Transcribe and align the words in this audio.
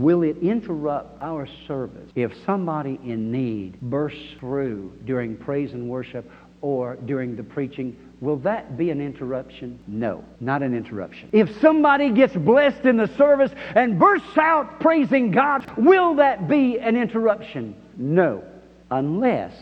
Will 0.00 0.22
it 0.22 0.38
interrupt 0.38 1.22
our 1.22 1.46
service 1.68 2.10
if 2.14 2.32
somebody 2.46 2.98
in 3.04 3.30
need 3.30 3.78
bursts 3.82 4.32
through 4.38 4.94
during 5.04 5.36
praise 5.36 5.74
and 5.74 5.90
worship 5.90 6.30
or 6.62 6.96
during 7.04 7.36
the 7.36 7.42
preaching? 7.42 7.94
Will 8.22 8.38
that 8.38 8.78
be 8.78 8.88
an 8.88 9.02
interruption? 9.02 9.78
No, 9.86 10.24
not 10.40 10.62
an 10.62 10.74
interruption. 10.74 11.28
If 11.32 11.50
somebody 11.60 12.12
gets 12.12 12.34
blessed 12.34 12.86
in 12.86 12.96
the 12.96 13.14
service 13.18 13.52
and 13.74 13.98
bursts 13.98 14.38
out 14.38 14.80
praising 14.80 15.32
God, 15.32 15.70
will 15.76 16.14
that 16.14 16.48
be 16.48 16.78
an 16.78 16.96
interruption? 16.96 17.74
No, 17.98 18.42
unless 18.90 19.52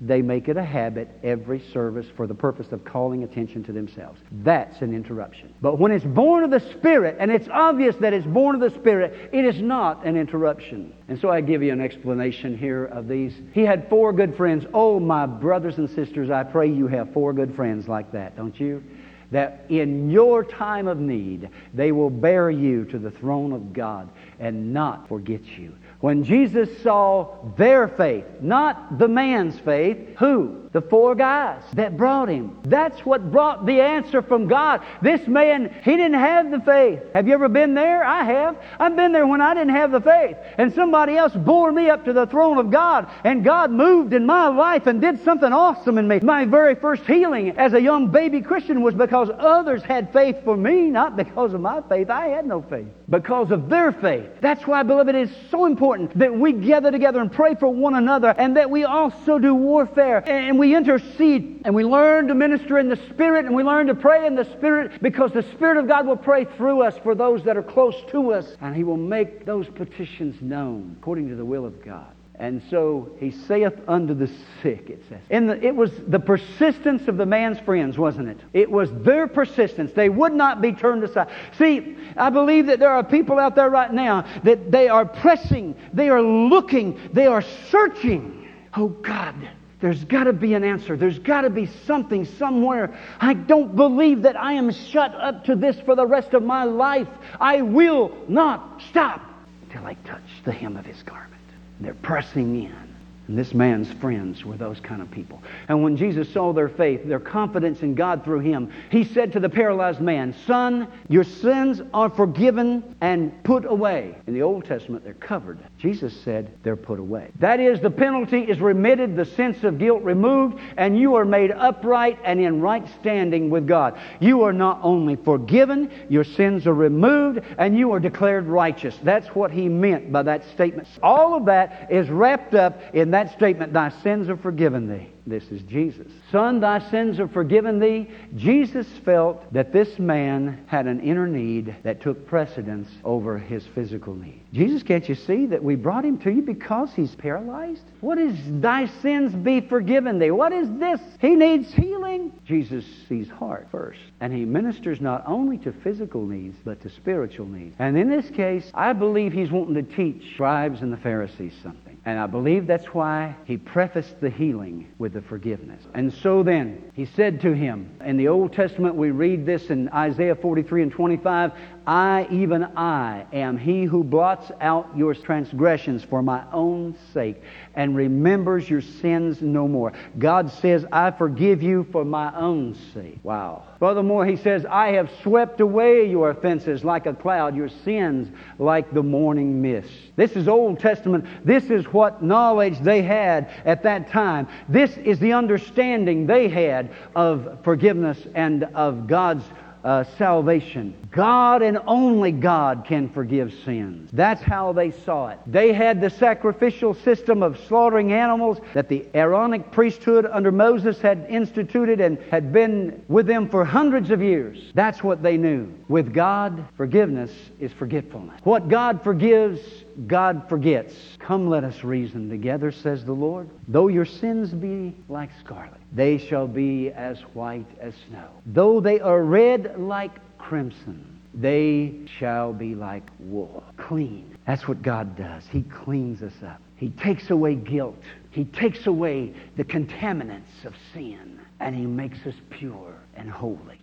they 0.00 0.20
make 0.20 0.48
it 0.48 0.58
a 0.58 0.64
habit 0.64 1.08
every 1.22 1.58
service 1.72 2.06
for 2.16 2.26
the 2.26 2.34
purpose 2.34 2.70
of 2.70 2.84
calling 2.84 3.24
attention 3.24 3.64
to 3.64 3.72
themselves. 3.72 4.20
That's 4.30 4.82
an 4.82 4.94
interruption. 4.94 5.54
But 5.62 5.78
when 5.78 5.90
it's 5.90 6.04
born 6.04 6.44
of 6.44 6.50
the 6.50 6.60
Spirit, 6.60 7.16
and 7.18 7.30
it's 7.30 7.48
obvious 7.48 7.96
that 8.00 8.12
it's 8.12 8.26
born 8.26 8.54
of 8.54 8.60
the 8.60 8.78
Spirit, 8.78 9.30
it 9.32 9.44
is 9.46 9.60
not 9.62 10.04
an 10.04 10.16
interruption. 10.16 10.92
And 11.08 11.18
so 11.18 11.30
I 11.30 11.40
give 11.40 11.62
you 11.62 11.72
an 11.72 11.80
explanation 11.80 12.58
here 12.58 12.84
of 12.84 13.08
these. 13.08 13.32
He 13.52 13.62
had 13.62 13.88
four 13.88 14.12
good 14.12 14.36
friends. 14.36 14.66
Oh, 14.74 15.00
my 15.00 15.24
brothers 15.24 15.78
and 15.78 15.88
sisters, 15.88 16.30
I 16.30 16.44
pray 16.44 16.70
you 16.70 16.88
have 16.88 17.14
four 17.14 17.32
good 17.32 17.54
friends 17.56 17.88
like 17.88 18.12
that, 18.12 18.36
don't 18.36 18.58
you? 18.60 18.82
That 19.30 19.64
in 19.70 20.10
your 20.10 20.44
time 20.44 20.86
of 20.86 20.98
need, 20.98 21.48
they 21.74 21.90
will 21.90 22.10
bear 22.10 22.50
you 22.50 22.84
to 22.86 22.98
the 22.98 23.10
throne 23.10 23.52
of 23.52 23.72
God 23.72 24.10
and 24.38 24.72
not 24.72 25.08
forget 25.08 25.44
you. 25.44 25.74
When 26.06 26.22
Jesus 26.22 26.68
saw 26.84 27.34
their 27.56 27.88
faith, 27.88 28.26
not 28.40 28.96
the 28.96 29.08
man's 29.08 29.58
faith, 29.58 30.16
who? 30.18 30.68
The 30.70 30.80
four 30.80 31.16
guys 31.16 31.62
that 31.72 31.96
brought 31.96 32.28
him. 32.28 32.60
That's 32.62 33.00
what 33.00 33.32
brought 33.32 33.66
the 33.66 33.80
answer 33.80 34.22
from 34.22 34.46
God. 34.46 34.82
This 35.02 35.26
man, 35.26 35.74
he 35.82 35.96
didn't 35.96 36.20
have 36.20 36.52
the 36.52 36.60
faith. 36.60 37.00
Have 37.12 37.26
you 37.26 37.34
ever 37.34 37.48
been 37.48 37.74
there? 37.74 38.04
I 38.04 38.22
have. 38.22 38.56
I've 38.78 38.94
been 38.94 39.10
there 39.10 39.26
when 39.26 39.40
I 39.40 39.54
didn't 39.54 39.74
have 39.74 39.90
the 39.90 40.00
faith. 40.00 40.36
And 40.58 40.72
somebody 40.74 41.16
else 41.16 41.32
bore 41.34 41.72
me 41.72 41.90
up 41.90 42.04
to 42.04 42.12
the 42.12 42.26
throne 42.26 42.58
of 42.58 42.70
God. 42.70 43.10
And 43.24 43.42
God 43.42 43.72
moved 43.72 44.12
in 44.12 44.26
my 44.26 44.46
life 44.46 44.86
and 44.86 45.00
did 45.00 45.24
something 45.24 45.52
awesome 45.52 45.98
in 45.98 46.06
me. 46.06 46.20
My 46.20 46.44
very 46.44 46.76
first 46.76 47.02
healing 47.02 47.58
as 47.58 47.72
a 47.72 47.80
young 47.80 48.12
baby 48.12 48.42
Christian 48.42 48.82
was 48.82 48.94
because 48.94 49.28
others 49.36 49.82
had 49.82 50.12
faith 50.12 50.36
for 50.44 50.56
me, 50.56 50.82
not 50.82 51.16
because 51.16 51.52
of 51.52 51.60
my 51.60 51.80
faith. 51.88 52.10
I 52.10 52.28
had 52.28 52.46
no 52.46 52.62
faith. 52.62 52.86
Because 53.08 53.52
of 53.52 53.68
their 53.68 53.92
faith. 53.92 54.28
That's 54.40 54.66
why, 54.66 54.82
beloved, 54.82 55.14
it 55.14 55.28
is 55.28 55.36
so 55.50 55.64
important 55.66 56.18
that 56.18 56.34
we 56.34 56.52
gather 56.52 56.90
together 56.90 57.20
and 57.20 57.30
pray 57.30 57.54
for 57.54 57.68
one 57.68 57.94
another 57.94 58.34
and 58.36 58.56
that 58.56 58.68
we 58.68 58.84
also 58.84 59.38
do 59.38 59.54
warfare 59.54 60.28
and 60.28 60.58
we 60.58 60.74
intercede 60.74 61.62
and 61.64 61.72
we 61.72 61.84
learn 61.84 62.26
to 62.28 62.34
minister 62.34 62.78
in 62.78 62.88
the 62.88 62.98
Spirit 63.10 63.46
and 63.46 63.54
we 63.54 63.62
learn 63.62 63.86
to 63.86 63.94
pray 63.94 64.26
in 64.26 64.34
the 64.34 64.44
Spirit 64.44 65.00
because 65.00 65.30
the 65.32 65.44
Spirit 65.54 65.76
of 65.76 65.86
God 65.86 66.06
will 66.06 66.16
pray 66.16 66.46
through 66.56 66.82
us 66.82 66.98
for 67.04 67.14
those 67.14 67.44
that 67.44 67.56
are 67.56 67.62
close 67.62 67.94
to 68.10 68.32
us 68.32 68.56
and 68.60 68.74
He 68.74 68.82
will 68.82 68.96
make 68.96 69.46
those 69.46 69.68
petitions 69.68 70.42
known 70.42 70.96
according 70.98 71.28
to 71.28 71.36
the 71.36 71.44
will 71.44 71.64
of 71.64 71.84
God. 71.84 72.12
And 72.38 72.62
so 72.68 73.10
he 73.18 73.30
saith 73.30 73.72
unto 73.88 74.12
the 74.12 74.30
sick, 74.62 74.90
it 74.90 75.02
says. 75.08 75.20
And 75.30 75.50
it 75.50 75.74
was 75.74 75.90
the 76.06 76.18
persistence 76.18 77.08
of 77.08 77.16
the 77.16 77.24
man's 77.24 77.58
friends, 77.60 77.96
wasn't 77.96 78.28
it? 78.28 78.38
It 78.52 78.70
was 78.70 78.90
their 78.92 79.26
persistence. 79.26 79.92
They 79.92 80.10
would 80.10 80.34
not 80.34 80.60
be 80.60 80.72
turned 80.72 81.02
aside. 81.02 81.28
See, 81.58 81.96
I 82.16 82.28
believe 82.28 82.66
that 82.66 82.78
there 82.78 82.90
are 82.90 83.02
people 83.02 83.38
out 83.38 83.54
there 83.54 83.70
right 83.70 83.92
now 83.92 84.26
that 84.44 84.70
they 84.70 84.88
are 84.88 85.06
pressing, 85.06 85.74
they 85.94 86.10
are 86.10 86.22
looking, 86.22 87.00
they 87.12 87.26
are 87.26 87.42
searching. 87.70 88.48
Oh 88.76 88.88
God, 88.88 89.34
there's 89.80 90.04
got 90.04 90.24
to 90.24 90.34
be 90.34 90.52
an 90.52 90.62
answer. 90.62 90.96
There's 90.96 91.18
got 91.18 91.42
to 91.42 91.50
be 91.50 91.66
something 91.86 92.26
somewhere. 92.26 92.98
I 93.18 93.32
don't 93.32 93.74
believe 93.74 94.22
that 94.22 94.36
I 94.38 94.52
am 94.52 94.72
shut 94.72 95.14
up 95.14 95.44
to 95.44 95.56
this 95.56 95.80
for 95.80 95.94
the 95.94 96.06
rest 96.06 96.34
of 96.34 96.42
my 96.42 96.64
life. 96.64 97.08
I 97.40 97.62
will 97.62 98.12
not 98.28 98.82
stop 98.90 99.22
till 99.70 99.86
I 99.86 99.94
touch 100.04 100.22
the 100.44 100.52
hem 100.52 100.76
of 100.76 100.84
his 100.84 101.02
garment. 101.02 101.32
They're 101.80 101.94
pressing 101.94 102.64
in. 102.64 102.95
And 103.28 103.36
this 103.36 103.54
man's 103.54 103.92
friends 103.94 104.44
were 104.44 104.56
those 104.56 104.78
kind 104.78 105.02
of 105.02 105.10
people. 105.10 105.42
And 105.68 105.82
when 105.82 105.96
Jesus 105.96 106.32
saw 106.32 106.52
their 106.52 106.68
faith, 106.68 107.04
their 107.04 107.18
confidence 107.18 107.82
in 107.82 107.96
God 107.96 108.22
through 108.24 108.40
him, 108.40 108.72
he 108.90 109.02
said 109.02 109.32
to 109.32 109.40
the 109.40 109.48
paralyzed 109.48 110.00
man, 110.00 110.32
Son, 110.46 110.86
your 111.08 111.24
sins 111.24 111.82
are 111.92 112.08
forgiven 112.08 112.96
and 113.00 113.42
put 113.42 113.64
away. 113.64 114.14
In 114.28 114.34
the 114.34 114.42
Old 114.42 114.64
Testament, 114.64 115.02
they're 115.02 115.14
covered. 115.14 115.58
Jesus 115.76 116.16
said 116.20 116.52
they're 116.62 116.76
put 116.76 117.00
away. 117.00 117.32
That 117.40 117.58
is, 117.58 117.80
the 117.80 117.90
penalty 117.90 118.42
is 118.42 118.60
remitted, 118.60 119.16
the 119.16 119.24
sense 119.24 119.64
of 119.64 119.78
guilt 119.78 120.04
removed, 120.04 120.60
and 120.76 120.96
you 120.96 121.16
are 121.16 121.24
made 121.24 121.50
upright 121.50 122.20
and 122.22 122.40
in 122.40 122.60
right 122.60 122.86
standing 123.00 123.50
with 123.50 123.66
God. 123.66 123.98
You 124.20 124.42
are 124.42 124.52
not 124.52 124.78
only 124.82 125.16
forgiven, 125.16 125.90
your 126.08 126.24
sins 126.24 126.64
are 126.68 126.74
removed, 126.74 127.40
and 127.58 127.76
you 127.76 127.90
are 127.90 128.00
declared 128.00 128.46
righteous. 128.46 128.96
That's 129.02 129.26
what 129.28 129.50
he 129.50 129.68
meant 129.68 130.12
by 130.12 130.22
that 130.22 130.44
statement. 130.54 130.86
All 131.02 131.34
of 131.34 131.46
that 131.46 131.88
is 131.90 132.08
wrapped 132.08 132.54
up 132.54 132.80
in 132.94 133.15
that 133.16 133.32
statement, 133.32 133.72
Thy 133.72 133.88
sins 134.02 134.28
are 134.28 134.36
forgiven 134.36 134.88
thee. 134.88 135.08
This 135.26 135.44
is 135.50 135.62
Jesus. 135.62 136.06
Son, 136.30 136.60
thy 136.60 136.78
sins 136.90 137.18
are 137.18 137.26
forgiven 137.26 137.80
thee. 137.80 138.08
Jesus 138.36 138.86
felt 139.04 139.52
that 139.52 139.72
this 139.72 139.98
man 139.98 140.64
had 140.66 140.86
an 140.86 141.00
inner 141.00 141.26
need 141.26 141.74
that 141.82 142.02
took 142.02 142.28
precedence 142.28 142.88
over 143.04 143.38
his 143.38 143.66
physical 143.74 144.14
need. 144.14 144.42
Jesus, 144.52 144.82
can't 144.82 145.08
you 145.08 145.14
see 145.14 145.46
that 145.46 145.64
we 145.64 145.74
brought 145.74 146.04
him 146.04 146.18
to 146.18 146.30
you 146.30 146.42
because 146.42 146.92
he's 146.92 147.14
paralyzed? 147.16 147.82
What 148.00 148.18
is 148.18 148.38
thy 148.60 148.86
sins 148.86 149.34
be 149.34 149.62
forgiven 149.62 150.18
thee? 150.18 150.30
What 150.30 150.52
is 150.52 150.68
this? 150.78 151.00
He 151.18 151.34
needs 151.34 151.72
healing. 151.72 152.32
Jesus 152.44 152.84
sees 153.08 153.28
heart 153.30 153.66
first. 153.72 154.00
And 154.20 154.32
he 154.32 154.44
ministers 154.44 155.00
not 155.00 155.24
only 155.26 155.56
to 155.58 155.72
physical 155.72 156.24
needs, 156.26 156.56
but 156.64 156.82
to 156.82 156.90
spiritual 156.90 157.46
needs. 157.46 157.74
And 157.78 157.98
in 157.98 158.10
this 158.10 158.28
case, 158.30 158.70
I 158.74 158.92
believe 158.92 159.32
he's 159.32 159.50
wanting 159.50 159.74
to 159.74 159.82
teach 159.82 160.34
scribes 160.34 160.82
and 160.82 160.92
the 160.92 160.98
Pharisees 160.98 161.54
something. 161.62 161.85
And 162.06 162.20
I 162.20 162.28
believe 162.28 162.68
that's 162.68 162.94
why 162.94 163.34
he 163.46 163.56
prefaced 163.56 164.20
the 164.20 164.30
healing 164.30 164.86
with 164.96 165.14
the 165.14 165.20
forgiveness. 165.20 165.82
And 165.92 166.12
so 166.12 166.44
then, 166.44 166.92
he 166.94 167.04
said 167.04 167.40
to 167.40 167.52
him, 167.52 167.90
in 168.04 168.16
the 168.16 168.28
Old 168.28 168.52
Testament, 168.52 168.94
we 168.94 169.10
read 169.10 169.44
this 169.44 169.70
in 169.70 169.88
Isaiah 169.88 170.36
43 170.36 170.84
and 170.84 170.92
25 170.92 171.52
I, 171.86 172.26
even 172.32 172.64
I, 172.64 173.26
am 173.32 173.56
he 173.56 173.84
who 173.84 174.02
blots 174.02 174.50
out 174.60 174.90
your 174.96 175.14
transgressions 175.14 176.02
for 176.02 176.20
my 176.20 176.42
own 176.52 176.96
sake 177.14 177.40
and 177.76 177.94
remembers 177.94 178.68
your 178.68 178.80
sins 178.80 179.40
no 179.40 179.68
more. 179.68 179.92
God 180.18 180.50
says, 180.50 180.84
I 180.90 181.12
forgive 181.12 181.62
you 181.62 181.86
for 181.92 182.04
my 182.04 182.36
own 182.36 182.76
sake. 182.92 183.20
Wow. 183.22 183.62
Furthermore, 183.78 184.26
he 184.26 184.36
says, 184.36 184.66
I 184.66 184.92
have 184.92 185.12
swept 185.22 185.60
away 185.60 186.10
your 186.10 186.30
offenses 186.30 186.82
like 186.82 187.06
a 187.06 187.14
cloud, 187.14 187.54
your 187.54 187.68
sins 187.68 188.34
like 188.58 188.92
the 188.92 189.02
morning 189.02 189.62
mist. 189.62 189.92
This 190.16 190.32
is 190.32 190.48
Old 190.48 190.80
Testament. 190.80 191.24
This 191.44 191.70
is 191.70 191.86
what 191.96 192.22
knowledge 192.22 192.78
they 192.80 193.02
had 193.02 193.50
at 193.64 193.82
that 193.84 194.10
time. 194.10 194.46
This 194.68 194.96
is 194.98 195.18
the 195.18 195.32
understanding 195.32 196.26
they 196.26 196.48
had 196.48 196.90
of 197.14 197.58
forgiveness 197.64 198.18
and 198.34 198.64
of 198.74 199.06
God's 199.06 199.44
uh, 199.86 200.02
salvation. 200.18 200.96
God 201.12 201.62
and 201.62 201.78
only 201.86 202.32
God 202.32 202.84
can 202.86 203.08
forgive 203.08 203.54
sins. 203.64 204.10
That's 204.12 204.42
how 204.42 204.72
they 204.72 204.90
saw 204.90 205.28
it. 205.28 205.38
They 205.46 205.72
had 205.72 206.00
the 206.00 206.10
sacrificial 206.10 206.92
system 206.92 207.40
of 207.40 207.56
slaughtering 207.68 208.12
animals 208.12 208.58
that 208.74 208.88
the 208.88 209.06
Aaronic 209.14 209.70
priesthood 209.70 210.26
under 210.26 210.50
Moses 210.50 211.00
had 211.00 211.26
instituted 211.28 212.00
and 212.00 212.18
had 212.32 212.52
been 212.52 213.04
with 213.06 213.26
them 213.26 213.48
for 213.48 213.64
hundreds 213.64 214.10
of 214.10 214.20
years. 214.20 214.58
That's 214.74 215.04
what 215.04 215.22
they 215.22 215.36
knew. 215.36 215.72
With 215.86 216.12
God, 216.12 216.66
forgiveness 216.76 217.30
is 217.60 217.72
forgetfulness. 217.72 218.40
What 218.42 218.68
God 218.68 219.04
forgives, 219.04 219.60
God 220.06 220.48
forgets. 220.48 220.94
Come, 221.18 221.48
let 221.48 221.64
us 221.64 221.82
reason 221.82 222.28
together, 222.28 222.70
says 222.70 223.04
the 223.04 223.12
Lord. 223.12 223.48
Though 223.68 223.88
your 223.88 224.04
sins 224.04 224.50
be 224.50 224.94
like 225.08 225.30
scarlet, 225.40 225.80
they 225.92 226.18
shall 226.18 226.46
be 226.46 226.90
as 226.90 227.20
white 227.32 227.66
as 227.80 227.94
snow. 228.08 228.28
Though 228.44 228.80
they 228.80 229.00
are 229.00 229.22
red 229.22 229.78
like 229.78 230.12
crimson, 230.38 231.20
they 231.32 231.94
shall 232.18 232.52
be 232.52 232.74
like 232.74 233.08
wool. 233.18 233.64
Clean. 233.76 234.36
That's 234.46 234.68
what 234.68 234.82
God 234.82 235.16
does. 235.16 235.44
He 235.46 235.62
cleans 235.62 236.22
us 236.22 236.42
up. 236.46 236.60
He 236.76 236.90
takes 236.90 237.30
away 237.30 237.54
guilt. 237.54 238.02
He 238.30 238.44
takes 238.44 238.86
away 238.86 239.34
the 239.56 239.64
contaminants 239.64 240.64
of 240.64 240.74
sin. 240.92 241.40
And 241.60 241.74
He 241.74 241.86
makes 241.86 242.18
us 242.26 242.34
pure 242.50 242.94
and 243.14 243.30
holy. 243.30 243.80